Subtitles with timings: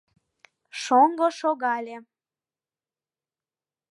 [0.81, 1.97] Шоҥго шогале.